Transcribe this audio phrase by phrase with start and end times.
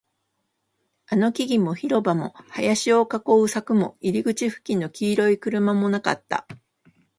[1.05, 6.47] あの木々も、広場も、林を囲う柵も、入り口付近の黄色い車もなかった